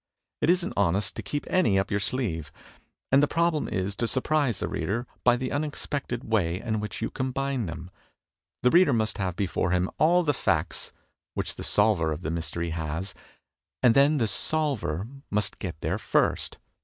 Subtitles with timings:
[0.41, 2.51] It isn't honest to keep any up your sleeve;
[3.11, 7.11] and the problem is to surprise the reader by the unexpected way in which you
[7.11, 7.91] combine them.
[8.63, 10.91] The reader must have before him all the facts
[11.35, 13.13] which the solver of the mystery has,
[13.83, 16.57] and then the 'Solver' must get there first.